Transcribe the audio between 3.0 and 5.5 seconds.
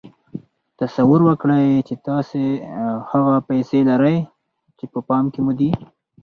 هغه پيسې لرئ چې په پام کې